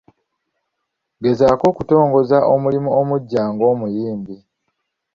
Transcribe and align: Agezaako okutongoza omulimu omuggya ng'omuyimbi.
Agezaako 1.19 1.65
okutongoza 1.71 2.37
omulimu 2.53 2.89
omuggya 2.99 3.43
ng'omuyimbi. 3.51 4.35